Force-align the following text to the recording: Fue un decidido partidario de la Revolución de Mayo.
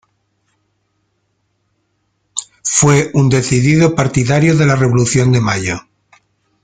Fue 2.63 3.11
un 3.13 3.29
decidido 3.29 3.93
partidario 3.93 4.57
de 4.57 4.65
la 4.65 4.75
Revolución 4.75 5.31
de 5.31 5.41
Mayo. 5.41 5.79